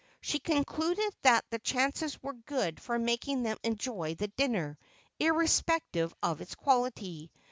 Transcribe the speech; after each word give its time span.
She 0.19 0.39
concluded 0.39 1.13
that 1.21 1.45
the 1.51 1.59
chances 1.59 2.19
were 2.23 2.33
good 2.33 2.81
for 2.81 2.97
making 2.97 3.43
them 3.43 3.57
enjoy 3.63 4.15
the 4.15 4.29
dinner, 4.29 4.79
irrespective 5.19 6.11
of 6.23 6.41
its 6.41 6.55
quality. 6.55 7.29